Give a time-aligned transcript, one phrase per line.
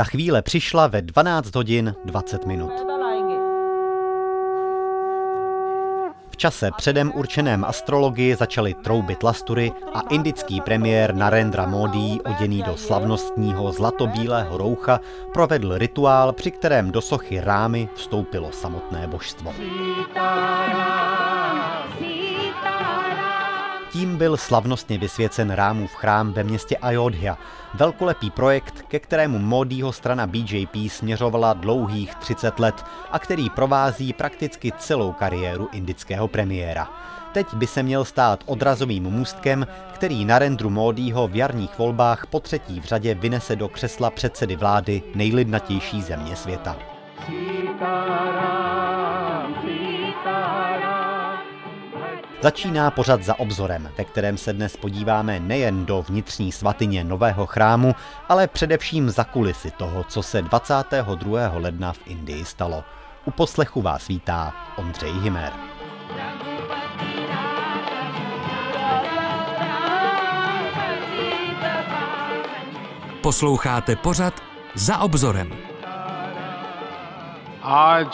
[0.00, 2.72] Ta chvíle přišla ve 12 hodin 20 minut.
[6.30, 12.76] V čase předem určeném astrologii začaly troubit lastury a indický premiér Narendra Modi, oděný do
[12.76, 15.00] slavnostního zlatobílého roucha,
[15.32, 19.52] provedl rituál, při kterém do sochy rámy vstoupilo samotné božstvo.
[23.92, 27.38] Tím byl slavnostně vysvěcen Rámův chrám ve městě Ayodhya,
[27.74, 34.72] velkolepý projekt, ke kterému Modího strana BJP směřovala dlouhých 30 let a který provází prakticky
[34.78, 36.88] celou kariéru indického premiéra.
[37.32, 42.80] Teď by se měl stát odrazovým můstkem, který Narendru Modího v jarních volbách po třetí
[42.80, 46.76] v řadě vynese do křesla předsedy vlády nejlidnatější země světa.
[52.41, 57.95] Začíná pořad za obzorem, ve kterém se dnes podíváme nejen do vnitřní svatyně nového chrámu,
[58.29, 61.51] ale především za kulisy toho, co se 22.
[61.53, 62.83] ledna v Indii stalo.
[63.25, 65.53] U poslechu vás vítá Ondřej Himer.
[73.21, 74.33] Posloucháte pořad
[74.75, 75.75] za obzorem.
[77.65, 78.13] आज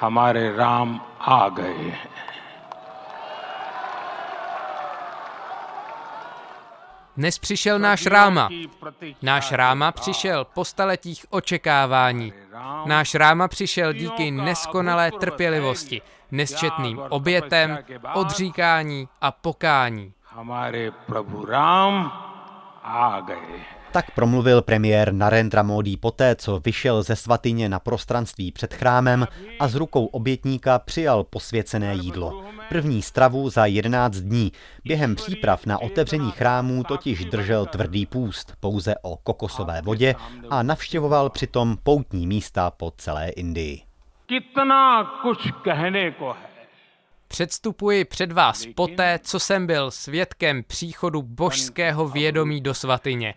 [0.00, 2.08] हमारे राम आ गए हैं
[7.18, 8.48] Dnes přišel náš Ráma.
[9.22, 12.32] Náš Ráma přišel po staletích očekávání.
[12.86, 17.78] Náš Ráma přišel díky neskonalé trpělivosti, nesčetným obětem,
[18.14, 20.12] odříkání a pokání.
[20.24, 22.12] हमारे प्रभु राम
[22.82, 28.51] आ गए हैं tak promluvil premiér Narendra Modi poté, co vyšel ze svatyně na prostranství
[28.51, 29.27] před chrámem
[29.59, 32.43] a s rukou obětníka přijal posvěcené jídlo.
[32.69, 34.51] První stravu za 11 dní.
[34.85, 40.15] Během příprav na otevření chrámů totiž držel tvrdý půst pouze o kokosové vodě
[40.49, 43.81] a navštěvoval přitom poutní místa po celé Indii.
[47.27, 53.33] Předstupuji před vás poté, co jsem byl svědkem příchodu božského vědomí do svatyně.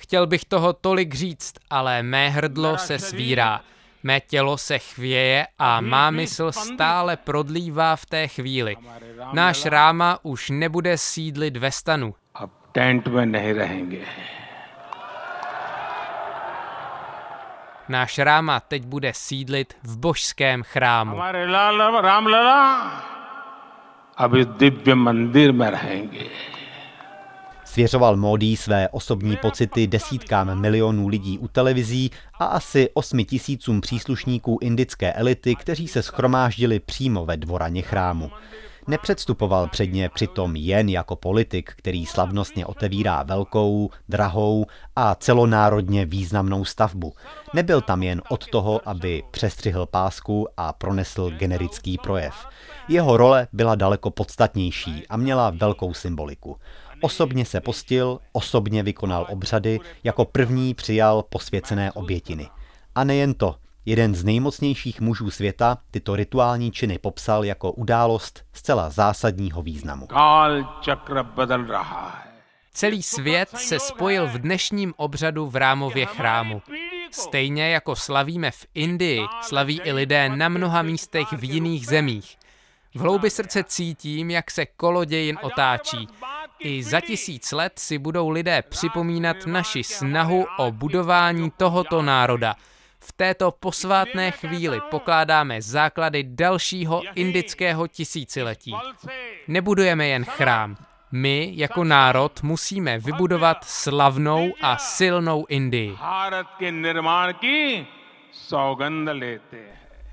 [0.00, 3.60] Chtěl bych toho tolik říct, ale mé hrdlo se svírá.
[4.02, 8.76] Mé tělo se chvěje a má mysl stále prodlívá v té chvíli.
[9.32, 12.14] Náš ráma už nebude sídlit ve stanu.
[12.34, 14.04] अब टेंट में नहीं रहेंगे
[17.88, 21.16] Náš ráma teď bude sídlit v božském chrámu.
[21.16, 22.60] हमारे लाल राम लला
[24.18, 26.30] अब इस दिव्य मंदिर में रहेंगे
[27.71, 34.57] Svěřoval Modi své osobní pocity desítkám milionů lidí u televizí a asi osmi tisícům příslušníků
[34.61, 38.31] indické elity, kteří se schromáždili přímo ve dvoraně chrámu.
[38.87, 44.65] Nepředstupoval před ně přitom jen jako politik, který slavnostně otevírá velkou, drahou
[44.95, 47.13] a celonárodně významnou stavbu.
[47.53, 52.33] Nebyl tam jen od toho, aby přestřihl pásku a pronesl generický projev.
[52.87, 56.57] Jeho role byla daleko podstatnější a měla velkou symboliku.
[57.01, 62.49] Osobně se postil, osobně vykonal obřady, jako první přijal posvěcené obětiny.
[62.95, 68.89] A nejen to, jeden z nejmocnějších mužů světa tyto rituální činy popsal jako událost zcela
[68.89, 70.07] zásadního významu.
[72.73, 76.61] Celý svět se spojil v dnešním obřadu v rámově chrámu.
[77.11, 82.37] Stejně jako slavíme v Indii, slaví i lidé na mnoha místech v jiných zemích.
[82.95, 86.07] V hloubi srdce cítím, jak se kolo dějin otáčí
[86.63, 92.55] i za tisíc let si budou lidé připomínat naši snahu o budování tohoto národa.
[92.99, 98.73] V této posvátné chvíli pokládáme základy dalšího indického tisíciletí.
[99.47, 100.77] Nebudujeme jen chrám.
[101.11, 105.97] My, jako národ, musíme vybudovat slavnou a silnou Indii.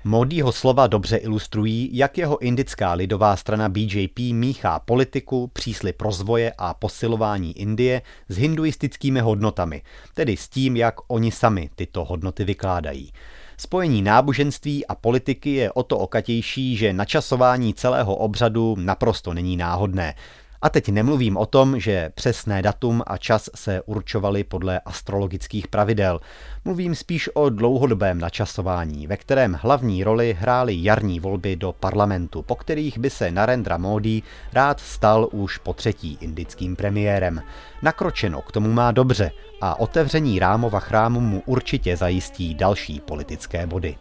[0.03, 6.73] Modýho slova dobře ilustrují, jak jeho indická lidová strana BJP míchá politiku, přísly rozvoje a
[6.73, 9.81] posilování Indie s hinduistickými hodnotami,
[10.13, 13.11] tedy s tím, jak oni sami tyto hodnoty vykládají.
[13.57, 20.15] Spojení náboženství a politiky je o to okatější, že načasování celého obřadu naprosto není náhodné.
[20.61, 26.19] A teď nemluvím o tom, že přesné datum a čas se určovaly podle astrologických pravidel.
[26.65, 32.55] Mluvím spíš o dlouhodobém načasování, ve kterém hlavní roli hrály jarní volby do parlamentu, po
[32.55, 34.21] kterých by se Narendra Modi
[34.53, 37.41] rád stal už po třetí indickým premiérem.
[37.81, 43.95] Nakročeno k tomu má dobře a otevření Rámova chrámu mu určitě zajistí další politické body.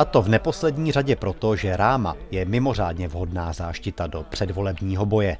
[0.00, 5.36] A to v neposlední řadě proto, že Ráma je mimořádně vhodná záštita do předvolebního boje.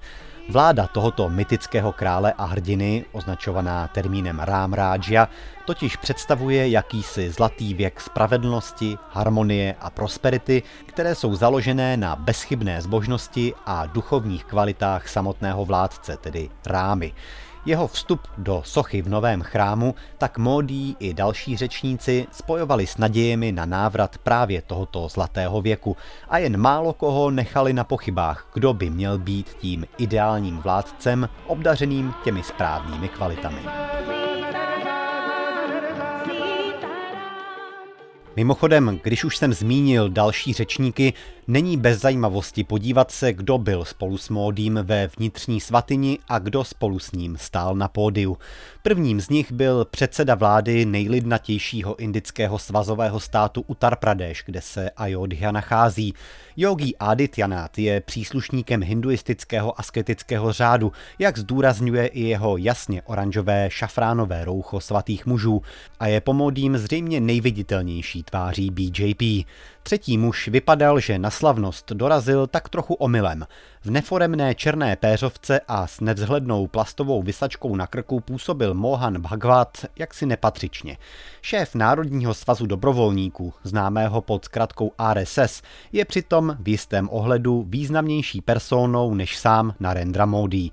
[0.49, 5.29] Vláda tohoto mytického krále a hrdiny, označovaná termínem Rám Ráджia,
[5.65, 13.55] totiž představuje jakýsi zlatý věk spravedlnosti, harmonie a prosperity, které jsou založené na bezchybné zbožnosti
[13.67, 17.13] a duchovních kvalitách samotného vládce, tedy Rámy.
[17.67, 23.53] Jeho vstup do sochy v novém chrámu tak módí i další řečníci spojovali s nadějemi
[23.53, 25.97] na návrat právě tohoto zlatého věku
[26.29, 32.15] a jen málo koho nechali na pochybách, kdo by měl být tím ideálním vládcem obdařeným
[32.25, 33.61] těmi správnými kvalitami.
[38.41, 41.13] Mimochodem, když už jsem zmínil další řečníky,
[41.47, 46.65] není bez zajímavosti podívat se, kdo byl spolu s Módím ve vnitřní svatyni a kdo
[46.65, 48.39] spolu s ním stál na pódiu.
[48.83, 55.53] Prvním z nich byl předseda vlády nejlidnatějšího indického svazového státu Uttar Pradesh, kde se Ayodhya
[55.53, 56.15] nachází.
[56.57, 64.81] Yogi Adityanath je příslušníkem hinduistického asketického řádu, jak zdůrazňuje i jeho jasně oranžové šafránové roucho
[64.81, 65.63] svatých mužů
[66.01, 69.47] a je pomodím zřejmě nejviditelnější tváří BJP.
[69.83, 73.47] Třetí muž vypadal, že na slavnost dorazil tak trochu omylem.
[73.85, 80.27] V neforemné černé péřovce a s nevzhlednou plastovou vysačkou na krku působil Mohan Bhagvat jaksi
[80.27, 80.97] nepatřičně.
[81.43, 85.63] Šéf Národního svazu dobrovolníků, známého pod zkratkou RSS,
[85.93, 90.71] je přitom v jistém ohledu významnější personou než sám Narendra Modi.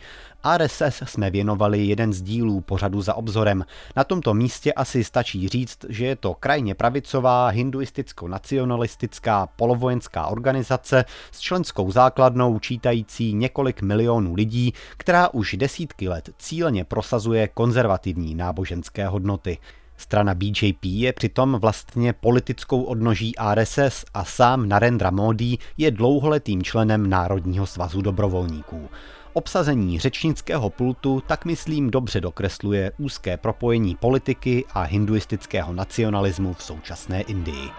[0.57, 3.65] RSS jsme věnovali jeden z dílů pořadu za obzorem.
[3.95, 11.39] Na tomto místě asi stačí říct, že je to krajně pravicová hinduisticko-nacionalistická polovojenská organizace s
[11.39, 19.57] členskou základnou čítající několik milionů lidí, která už desítky let cíleně prosazuje konzervativní náboženské hodnoty.
[19.97, 27.09] Strana BJP je přitom vlastně politickou odnoží RSS a sám Narendra Modi je dlouholetým členem
[27.09, 28.89] Národního svazu dobrovolníků.
[29.37, 37.21] Obsazení řečnického pultu tak myslím dobře dokresluje úzké propojení politiky a hinduistického nacionalismu v současné
[37.21, 37.69] Indii.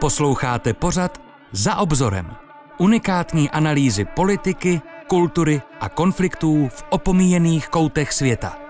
[0.00, 1.20] Posloucháte pořad
[1.52, 2.34] Za obzorem.
[2.78, 8.67] Unikátní analýzy politiky, kultury a konfliktů v opomíjených koutech světa.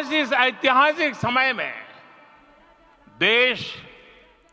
[0.00, 1.72] आज इस ऐतिहासिक समय में
[3.18, 3.82] देश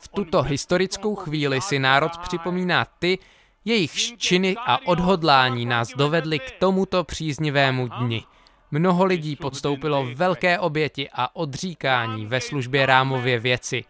[0.01, 3.19] v tuto historickou chvíli si národ připomíná ty,
[3.65, 8.23] jejich činy a odhodlání nás dovedly k tomuto příznivému dni.
[8.71, 13.83] Mnoho lidí podstoupilo velké oběti a odříkání ve službě rámově věci.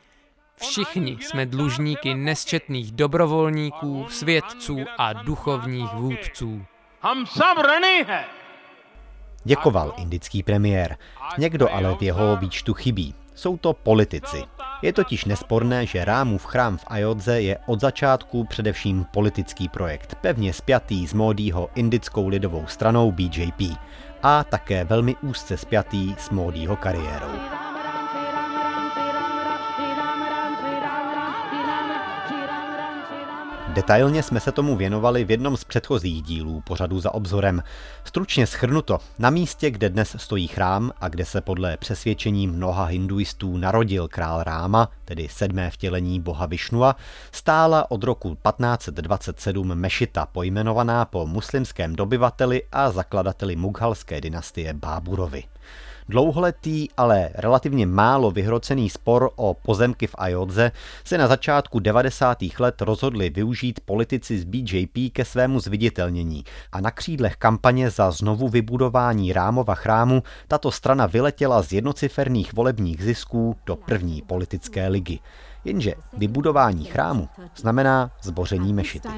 [0.55, 6.65] Všichni jsme dlužníky nesčetných dobrovolníků, svědců a duchovních vůdců.
[7.01, 8.36] हम सब ऋणी हैं
[9.44, 10.96] Děkoval indický premiér.
[11.38, 13.14] Někdo ale v jeho výčtu chybí.
[13.35, 14.43] Jsou to politici.
[14.82, 20.52] Je totiž nesporné, že Rámův chrám v Ajodze je od začátku především politický projekt, pevně
[20.52, 23.79] spjatý s Módího indickou lidovou stranou BJP
[24.23, 27.67] a také velmi úzce spjatý s Módího kariérou.
[33.78, 37.62] Detailně jsme se tomu věnovali v jednom z předchozích dílů pořadu za obzorem.
[38.04, 43.56] Stručně schrnuto, na místě, kde dnes stojí chrám a kde se podle přesvědčení mnoha hinduistů
[43.56, 46.97] narodil král Ráma, tedy sedmé vtělení boha Višnua,
[47.32, 55.44] stála od roku 1527 mešita pojmenovaná po muslimském dobyvateli a zakladateli mughalské dynastie Báburovi.
[56.10, 60.72] Dlouholetý, ale relativně málo vyhrocený spor o pozemky v Ajodze
[61.04, 62.38] se na začátku 90.
[62.58, 68.48] let rozhodli využít politici z BJP ke svému zviditelnění a na křídlech kampaně za znovu
[68.48, 75.18] vybudování Rámova chrámu tato strana vyletěla z jednociferných volebních zisků do první politické ligy.
[75.64, 79.08] Jenže vybudování chrámu znamená zboření mešity.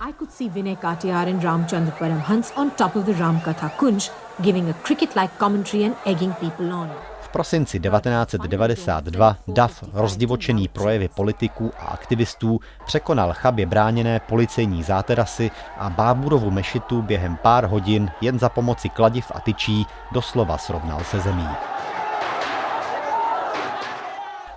[0.00, 4.70] I could see Vinay Katiyar and Ramchandra Paramhans on top of the Ramkatha Kunj giving
[4.70, 6.90] a cricket-like commentary and egging people on.
[7.20, 15.90] V prosinci 1992 DAF rozdivočený projevy politiků a aktivistů překonal chabě bráněné policejní záterasy a
[15.90, 21.48] Báburovu mešitu během pár hodin jen za pomoci kladiv a tyčí doslova srovnal se zemí.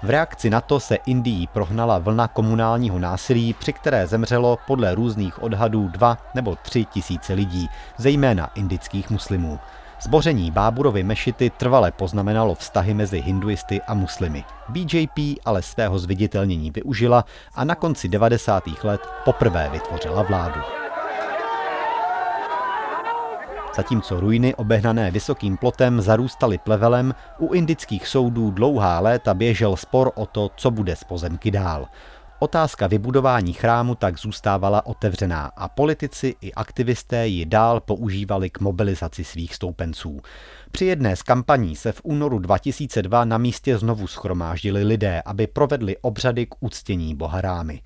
[0.03, 5.43] V reakci na to se Indií prohnala vlna komunálního násilí, při které zemřelo podle různých
[5.43, 9.59] odhadů dva nebo tři tisíce lidí, zejména indických muslimů.
[10.01, 14.43] Zboření Báburovy mešity trvale poznamenalo vztahy mezi hinduisty a muslimy.
[14.69, 18.63] BJP ale svého zviditelnění využila a na konci 90.
[18.83, 20.61] let poprvé vytvořila vládu.
[23.75, 30.25] Zatímco ruiny obehnané vysokým plotem zarůstaly plevelem, u indických soudů dlouhá léta běžel spor o
[30.25, 31.87] to, co bude z pozemky dál.
[32.39, 39.23] Otázka vybudování chrámu tak zůstávala otevřená a politici i aktivisté ji dál používali k mobilizaci
[39.23, 40.21] svých stoupenců.
[40.71, 45.97] Při jedné z kampaní se v únoru 2002 na místě znovu schromáždili lidé, aby provedli
[46.01, 47.81] obřady k uctění boharámy.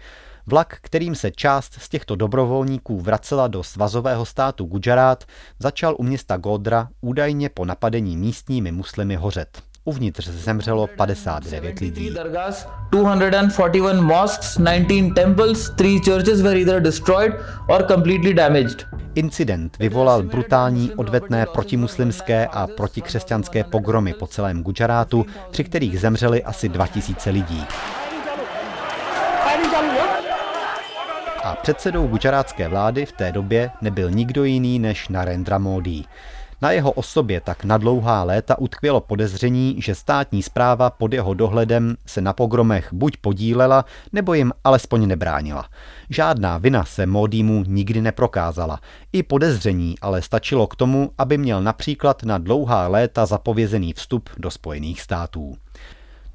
[0.47, 5.23] Vlak, kterým se část z těchto dobrovolníků vracela do svazového státu Gujarat,
[5.59, 9.61] začal u města Godra údajně po napadení místními muslimy hořet.
[9.83, 12.09] Uvnitř zemřelo 59 lidí.
[12.91, 17.33] 241 mosques, 19 temples, 3 churches were either destroyed
[17.69, 18.85] or completely damaged.
[19.15, 26.69] Incident vyvolal brutální odvetné protimuslimské a protikřesťanské pogromy po celém Gujarátu, při kterých zemřeli asi
[26.69, 27.65] 2000 lidí.
[31.61, 36.03] Předsedou gujarátské vlády v té době nebyl nikdo jiný než Narendra Modi.
[36.61, 41.95] Na jeho osobě tak na dlouhá léta utkvělo podezření, že státní zpráva pod jeho dohledem
[42.05, 45.69] se na pogromech buď podílela, nebo jim alespoň nebránila.
[46.09, 48.79] Žádná vina se Módímu nikdy neprokázala.
[49.13, 54.51] I podezření ale stačilo k tomu, aby měl například na dlouhá léta zapovězený vstup do
[54.51, 55.55] Spojených států.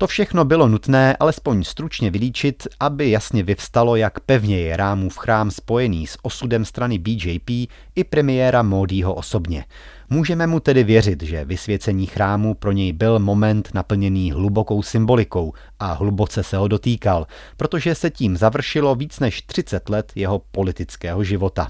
[0.01, 5.51] To všechno bylo nutné alespoň stručně vylíčit, aby jasně vyvstalo, jak pevně je Rámův chrám
[5.51, 7.51] spojený s osudem strany BJP
[7.95, 9.65] i premiéra Módího osobně.
[10.11, 15.93] Můžeme mu tedy věřit, že vysvěcení chrámu pro něj byl moment naplněný hlubokou symbolikou a
[15.93, 17.27] hluboce se ho dotýkal,
[17.57, 21.69] protože se tím završilo víc než 30 let jeho politického života.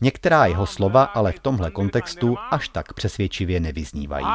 [0.00, 4.26] Některá jeho slova ale v tomhle kontextu až tak přesvědčivě nevyznívají.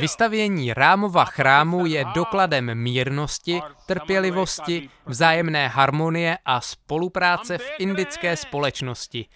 [0.00, 9.26] Vystavění Rámova chrámu je dokladem mírnosti, trpělivosti, vzájemné harmonie a spolupráce v indické společnosti.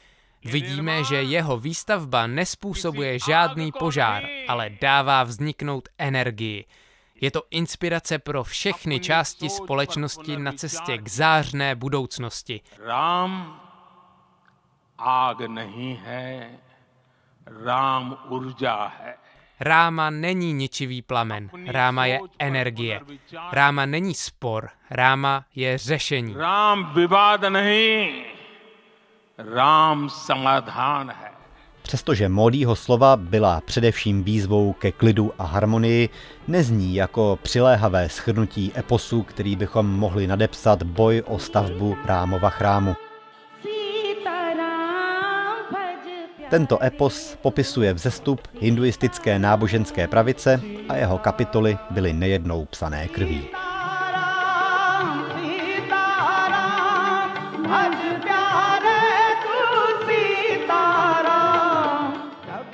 [0.44, 6.64] Vidíme, že jeho výstavba nespůsobuje žádný požár, ale dává vzniknout energii.
[7.20, 12.60] Je to inspirace pro všechny části společnosti na cestě k zářné budoucnosti.
[12.78, 13.60] Rám
[14.98, 16.50] ág není है,
[17.64, 19.29] Rám urja है.
[19.60, 23.00] Ráma není ničivý plamen, ráma je energie.
[23.52, 26.34] Ráma není spor, ráma je řešení.
[26.34, 28.22] Rám vyvád není,
[29.38, 31.30] rám samadhán je.
[31.82, 36.08] Přestože Modího slova byla především výzvou ke klidu a harmonii,
[36.48, 42.96] nezní jako přiléhavé schrnutí eposu, který bychom mohli nadepsat boj o stavbu Rámova chrámu.
[46.50, 53.46] Tento epos popisuje vzestup hinduistické náboženské pravice a jeho kapitoly byly nejednou psané krví.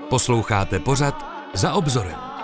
[0.08, 2.35] Posloucháte pořad za obzorem.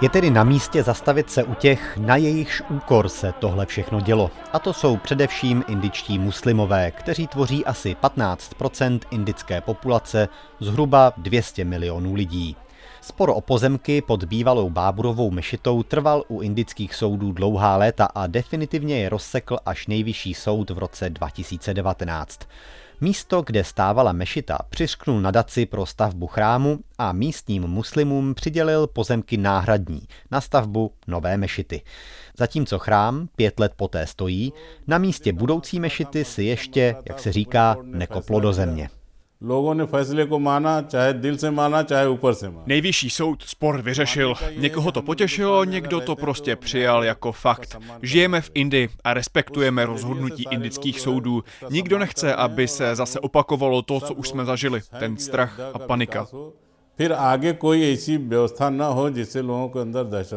[0.00, 4.30] Je tedy na místě zastavit se u těch, na jejichž úkor se tohle všechno dělo.
[4.52, 10.28] A to jsou především indičtí muslimové, kteří tvoří asi 15% indické populace,
[10.60, 12.56] zhruba 200 milionů lidí.
[13.00, 19.00] Spor o pozemky pod bývalou Báburovou mešitou trval u indických soudů dlouhá léta a definitivně
[19.00, 22.40] je rozsekl až nejvyšší soud v roce 2019.
[23.00, 30.02] Místo, kde stávala mešita, přišknul nadaci pro stavbu chrámu a místním muslimům přidělil pozemky náhradní
[30.30, 31.82] na stavbu nové mešity.
[32.38, 34.52] Zatímco chrám pět let poté stojí,
[34.86, 38.90] na místě budoucí mešity si ještě, jak se říká, nekoplo do země.
[42.66, 44.34] Nejvyšší soud spor vyřešil.
[44.56, 47.78] Někoho to potěšilo, někdo to prostě přijal jako fakt.
[48.02, 51.44] Žijeme v Indii a respektujeme rozhodnutí indických soudů.
[51.70, 56.26] Nikdo nechce, aby se zase opakovalo to, co už jsme zažili, ten strach a panika.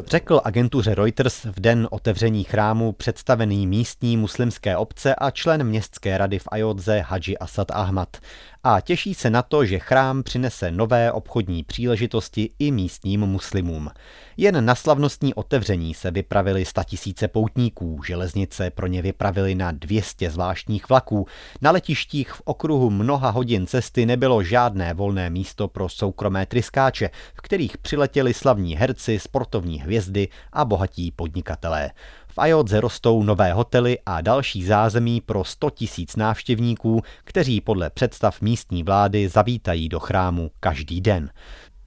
[0.05, 6.39] Řekl agentuře Reuters v den otevření chrámu představený místní muslimské obce a člen městské rady
[6.39, 8.17] v Ajodze Haji Asad Ahmad.
[8.63, 13.89] A těší se na to, že chrám přinese nové obchodní příležitosti i místním muslimům.
[14.37, 20.89] Jen na slavnostní otevření se vypravili statisíce poutníků, železnice pro ně vypravili na 200 zvláštních
[20.89, 21.27] vlaků,
[21.61, 27.41] na letištích v okruhu mnoha hodin cesty nebylo žádné volné místo pro soukromé tryskáče, v
[27.41, 31.91] kterých přiletěli slavní herci, sportovní hvězdy a bohatí podnikatelé.
[32.30, 38.40] V Ajodze rostou nové hotely a další zázemí pro 100 tisíc návštěvníků, kteří podle představ
[38.40, 41.30] místní vlády zavítají do chrámu každý den.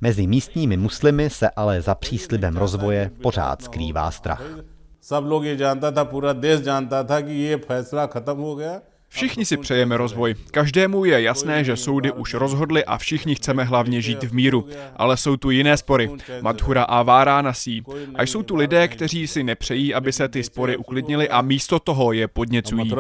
[0.02, 4.44] Mezi místními muslimy se ale za příslibem rozvoje pořád skrývá strach.
[5.02, 8.82] सब लोग ये जानता था पूरा देश जानता था कि ये फैसला खत्म हो गया
[9.15, 10.35] Všichni si přejeme rozvoj.
[10.51, 14.69] Každému je jasné, že soudy už rozhodly a všichni chceme hlavně žít v míru.
[14.97, 16.11] Ale jsou tu jiné spory.
[16.41, 17.83] Madhura a Váranasí.
[18.15, 22.13] A jsou tu lidé, kteří si nepřejí, aby se ty spory uklidnily a místo toho
[22.13, 22.93] je podněcují.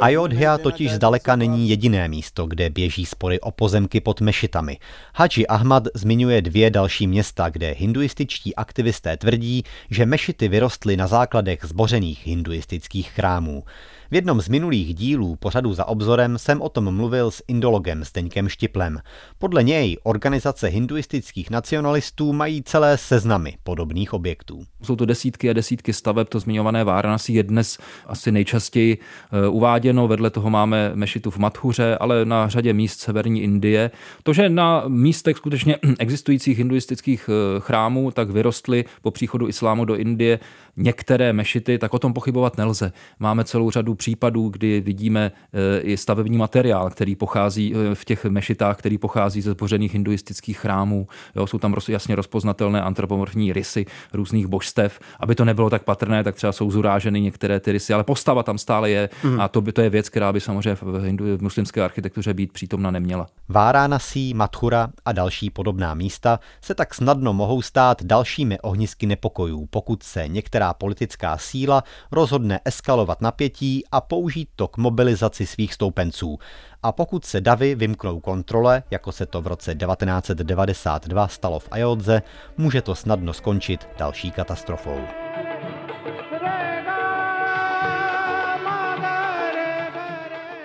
[0.00, 4.78] Ayodhya totiž zdaleka není jediné místo, kde běží spory o pozemky pod mešitami.
[5.14, 11.60] Haji Ahmad zmiňuje dvě další města, kde hinduističtí aktivisté tvrdí, že mešity vyrostly na základech
[11.64, 13.64] zbořených hinduistických chrámů.
[14.10, 18.48] V jednom z minulých dílů pořadu za obzorem jsem o tom mluvil s indologem Zdeňkem
[18.48, 18.98] Štiplem.
[19.38, 24.64] Podle něj organizace hinduistických nacionalistů mají celé seznamy podobných objektů.
[24.82, 30.08] Jsou to desítky a desítky staveb, to zmiňované Váranasi je dnes asi nejčastěji eh, uváděno.
[30.08, 33.90] Vedle toho máme mešitu v Mathuře, ale na řadě míst severní Indie.
[34.22, 39.96] To, že na místech skutečně existujících hinduistických eh, chrámů tak vyrostly po příchodu islámu do
[39.96, 40.40] Indie
[40.78, 42.92] některé mešity, tak o tom pochybovat nelze.
[43.18, 48.24] Máme celou řadu případů, kdy vidíme eh, i stavební materiál, který pochází eh, v těch
[48.24, 51.08] mešitách, který pochází ze zbořených hinduistických chrámů.
[51.36, 55.00] Jo, jsou tam jasně rozpoznatelné antropomorfní rysy různých božstev.
[55.20, 58.58] Aby to nebylo tak patrné, tak třeba jsou zuráženy některé ty rysy, ale postava tam
[58.58, 59.40] stále je mm.
[59.40, 62.52] a to, by, to je věc, která by samozřejmě v, hindu, v muslimské architektuře být
[62.52, 63.26] přítomna neměla.
[63.48, 70.02] Váranasí, Mathura a další podobná místa se tak snadno mohou stát dalšími ohnisky nepokojů, pokud
[70.02, 76.38] se některá politická síla rozhodne eskalovat napětí a použít to k mobilizaci svých stoupenců.
[76.82, 82.22] A pokud se davy vymknou kontrole, jako se to v roce 1992 stalo v Ajodze,
[82.56, 85.00] může to snadno skončit další katastrofou.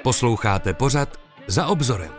[0.03, 1.10] Posloucháte pořad
[1.48, 2.12] za obzorem.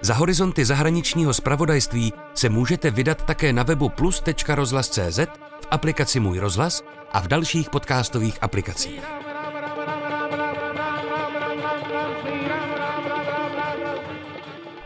[0.00, 5.18] Za horizonty zahraničního spravodajství se můžete vydat také na webu plus.rozhlas.cz,
[5.62, 6.82] v aplikaci Můj rozhlas
[7.12, 9.23] a v dalších podcastových aplikacích.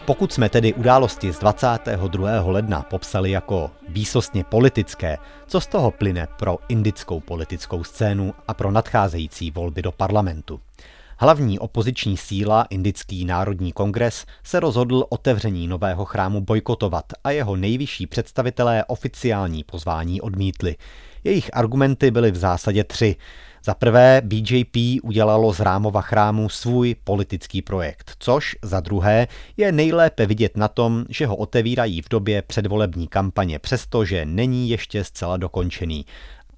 [0.08, 2.42] Pokud jsme tedy události z 22.
[2.44, 8.70] ledna popsali jako výsostně politické, co z toho plyne pro indickou politickou scénu a pro
[8.70, 10.60] nadcházející volby do parlamentu?
[11.18, 18.06] Hlavní opoziční síla, Indický národní kongres, se rozhodl otevření nového chrámu bojkotovat a jeho nejvyšší
[18.06, 20.76] představitelé oficiální pozvání odmítli.
[21.24, 23.16] Jejich argumenty byly v zásadě tři.
[23.64, 30.26] Za prvé BJP udělalo z Rámova chrámu svůj politický projekt, což za druhé je nejlépe
[30.26, 36.06] vidět na tom, že ho otevírají v době předvolební kampaně, přestože není ještě zcela dokončený.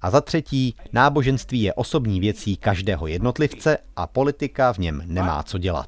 [0.01, 5.57] A za třetí, náboženství je osobní věcí každého jednotlivce a politika v něm nemá co
[5.57, 5.87] dělat.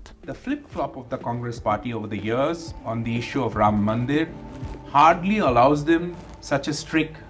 [4.91, 7.23] hardly allows them such a strict.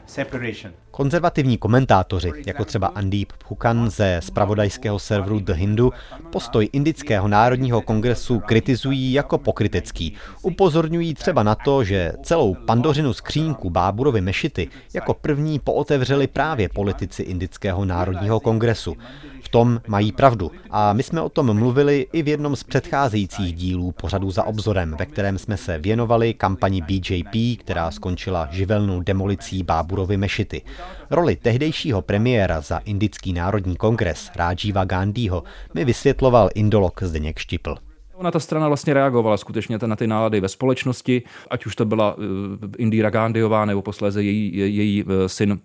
[0.91, 5.93] Konzervativní komentátoři, jako třeba Andeep Phukan ze spravodajského serveru The Hindu,
[6.31, 10.13] postoj Indického národního kongresu kritizují jako pokrytecký.
[10.41, 17.23] Upozorňují třeba na to, že celou pandořinu skřínku Báburovy mešity jako první pootevřeli právě politici
[17.23, 18.95] Indického národního kongresu
[19.53, 20.51] tom mají pravdu.
[20.69, 24.95] A my jsme o tom mluvili i v jednom z předcházejících dílů pořadu za obzorem,
[24.99, 30.61] ve kterém jsme se věnovali kampani BJP, která skončila živelnou demolicí Báburovy mešity.
[31.09, 37.75] Roli tehdejšího premiéra za Indický národní kongres Rájiva Gandhiho mi vysvětloval indolog Zdeněk Štipl.
[38.13, 42.17] Ona ta strana vlastně reagovala skutečně na ty nálady ve společnosti, ať už to byla
[42.17, 42.23] uh,
[42.77, 45.59] Indira Gandhiová nebo posléze její, její uh, syn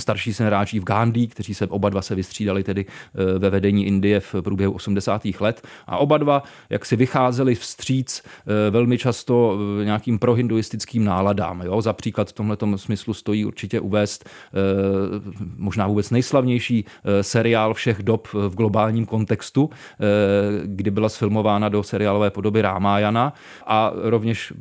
[0.00, 4.20] starší syn Rážív Gandhi, kteří se oba dva se vystřídali tedy eh, ve vedení Indie
[4.20, 5.22] v průběhu 80.
[5.40, 5.62] let.
[5.86, 11.62] A oba dva, jak si vycházeli vstříc eh, velmi často eh, nějakým prohinduistickým náladám.
[11.62, 11.80] Jo?
[11.80, 14.28] Za příklad v tomto smyslu stojí určitě uvést
[15.56, 16.84] možná vůbec nejslavnější
[17.20, 19.70] seriál všech dob v globálním kontextu,
[20.64, 23.32] kdy byla sfilmována do seriálové podoby Rámájana
[23.66, 24.52] a rovněž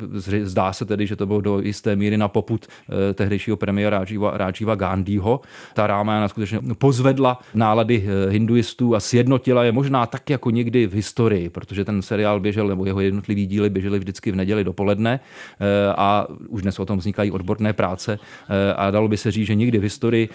[0.43, 2.67] zdá se tedy, že to bylo do jisté míry na poput
[3.13, 5.41] tehdejšího premiéra Rájiva Gandhiho, ho.
[5.73, 10.93] Ta Rámájana skutečně pozvedla nálady eh, hinduistů a sjednotila je možná tak jako někdy v
[10.93, 15.93] historii, protože ten seriál běžel, nebo jeho jednotlivý díly běžely vždycky v neděli dopoledne eh,
[15.97, 19.55] a už dnes o tom vznikají odborné práce eh, a dalo by se říct, že
[19.55, 20.29] nikdy v historii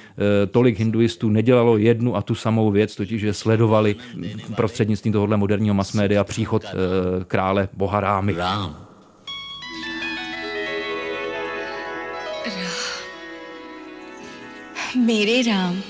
[0.50, 3.96] tolik hinduistů nedělalo jednu a tu samou věc, totiž že sledovali
[4.57, 6.64] prostřednictvím tohohle moderního mass media příchod
[7.26, 8.33] krále boha Rámy.
[8.33, 8.91] Rám.
[15.02, 15.82] मेरे Ram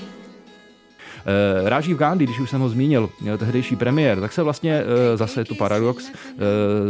[1.64, 4.82] Rážív Gandhi, když už jsem ho zmínil, tehdejší premiér, tak se vlastně
[5.14, 6.12] zase je tu paradox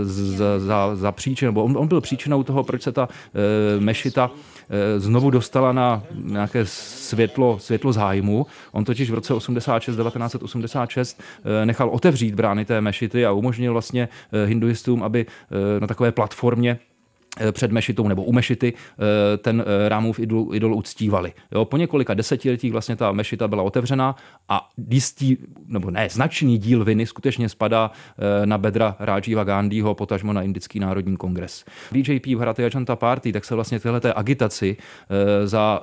[0.03, 3.09] za, za, za příčinu, nebo on, on byl příčinou toho, proč se ta
[3.79, 4.31] mešita
[4.97, 8.47] znovu dostala na nějaké světlo, světlo zájmu.
[8.73, 11.21] On totiž v roce 86, 1986
[11.64, 14.09] nechal otevřít brány té mešity a umožnil vlastně
[14.47, 15.27] hinduistům, aby
[15.81, 16.91] na takové platformě Eh,
[17.52, 21.34] před mešitou nebo u mešity eh, ten eh, rámův idol, idol uctívali.
[21.52, 24.15] Jo, po několika desetiletích vlastně ta mešita byla otevřena
[24.50, 27.91] a jistý, nebo ne, značný díl viny skutečně spadá
[28.46, 31.65] na bedra Rajiva Gandhiho, potažmo na Indický národní kongres.
[31.91, 34.78] BJP v Bharatiya Janata Party, tak se vlastně téhleté agitaci
[35.43, 35.82] za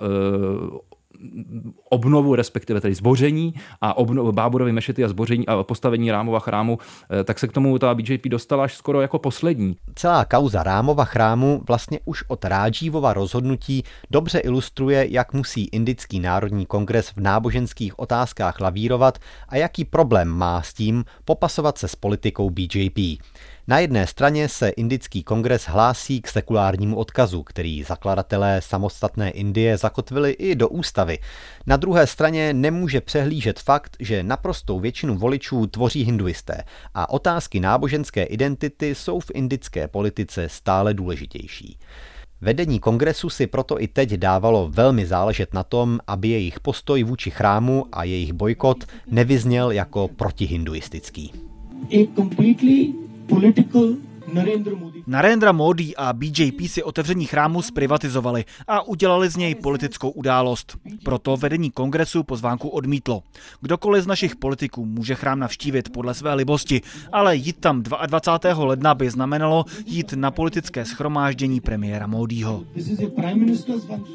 [1.91, 6.79] obnovu, respektive tedy zboření a obnovu Báburovy mešity a zboření a postavení Rámova chrámu,
[7.21, 9.77] eh, tak se k tomu ta BJP dostala až skoro jako poslední.
[9.95, 16.67] Celá kauza Rámova chrámu vlastně už od Rádžívova rozhodnutí dobře ilustruje, jak musí Indický národní
[16.67, 22.51] kongres v náboženských otázkách lavírovat a jaký problém má s tím popasovat se s politikou
[22.51, 22.99] BJP.
[23.71, 30.31] Na jedné straně se Indický kongres hlásí k sekulárnímu odkazu, který zakladatelé samostatné Indie zakotvili
[30.31, 31.19] i do ústavy.
[31.67, 36.63] Na druhé straně nemůže přehlížet fakt, že naprostou většinu voličů tvoří hinduisté
[36.95, 41.79] a otázky náboženské identity jsou v indické politice stále důležitější.
[42.41, 47.31] Vedení kongresu si proto i teď dávalo velmi záležet na tom, aby jejich postoj vůči
[47.31, 51.33] chrámu a jejich bojkot nevyzněl jako protihinduistický.
[55.07, 60.77] Narendra Modi a BJP si otevření chrámu zprivatizovali a udělali z něj politickou událost.
[61.05, 63.23] Proto vedení kongresu pozvánku odmítlo.
[63.61, 66.81] Kdokoliv z našich politiků může chrám navštívit podle své libosti,
[67.13, 68.65] ale jít tam 22.
[68.65, 72.65] ledna by znamenalo jít na politické schromáždění premiéra Modiho.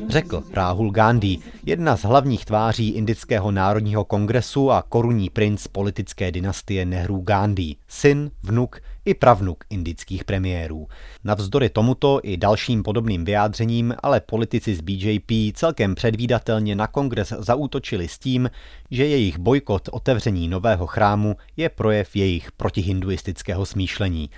[0.08, 6.86] Řekl Rahul Gandhi, jedna z hlavních tváří Indického národního kongresu a korunní princ politické dynastie
[6.86, 10.88] Nehru Gandhi, syn, vnuk i pravnuk indických premiérů.
[11.24, 18.08] Navzdory tomuto i dalším podobným vyjádřením ale politici z BJP celkem předvídatelně na kongres zaútočili
[18.08, 18.50] s tím,
[18.92, 24.30] že jejich bojkot otevření nového chrámu je projev jejich protihinduistického smýšlení.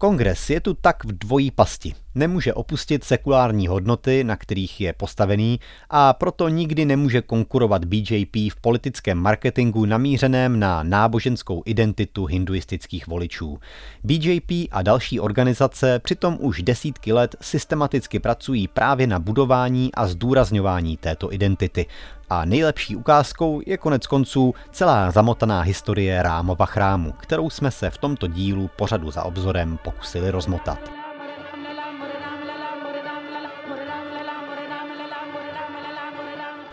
[0.00, 1.94] Kongres je tu tak v dvojí pasti.
[2.14, 5.60] Nemůže opustit sekulární hodnoty, na kterých je postavený
[5.90, 13.58] a proto nikdy nemůže konkurovat BJP v politickém marketingu namířeném na náboženskou identitu hinduistických voličů.
[14.04, 20.96] BJP a další organizace přitom už desítky let systematicky pracují právě na budování a zdůrazňování
[20.96, 21.86] této identity.
[22.30, 27.98] A nejlepší ukázkou je konec konců celá zamotaná historie Rámova chrámu, kterou jsme se v
[27.98, 30.99] tomto dílu pořadu za obzorem pokusili rozmotat.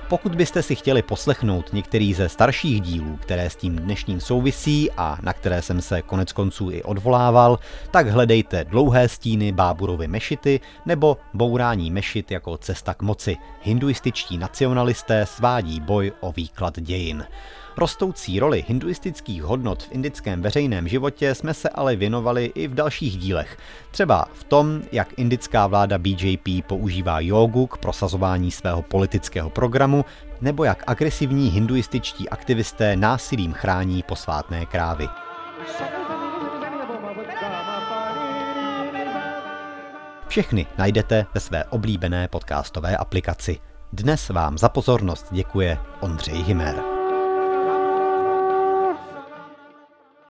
[0.10, 5.18] Pokud byste si chtěli poslechnout některý ze starších dílů, které s tím dnešním souvisí a
[5.22, 7.60] na které jsem se konec konců i odvolával,
[7.92, 13.38] tak hledejte Dlouhé stíny Báburovy mešity nebo Bourání mešit jako cesta k moci.
[13.62, 17.26] Hinduističtí nacionalisté svádí boj o výklad dějin.
[17.78, 23.18] Rostoucí roli hinduistických hodnot v indickém veřejném životě jsme se ale věnovali i v dalších
[23.18, 23.58] dílech.
[23.92, 30.06] Třeba v tom, jak indická vláda BJP používá jogu k prosazování svého politického programu,
[30.42, 35.08] nebo jak agresivní hinduističtí aktivisté násilím chrání posvátné krávy.
[40.28, 43.60] Všechny najdete ve své oblíbené podcastové aplikaci.
[43.94, 46.97] Dnes vám za pozornost děkuje Ondřej Himer.